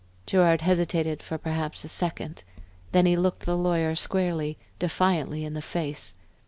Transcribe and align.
Gerard 0.25 0.61
hesitated 0.61 1.21
for 1.21 1.37
perhaps 1.37 1.83
a 1.83 1.87
second. 1.87 2.43
Then 2.91 3.05
he 3.05 3.15
looked 3.15 3.41
the 3.45 3.55
lawyer 3.55 3.93
squarely, 3.93 4.57
defiantly 4.79 5.45
in 5.45 5.53
the 5.53 5.61
face. 5.61 6.15